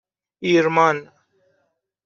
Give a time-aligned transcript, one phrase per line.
[0.43, 0.97] ایرمان